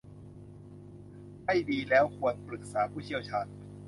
[1.45, 3.47] ให้ดีแล้วควรปรึกษาผู้เชี่ยวชาญ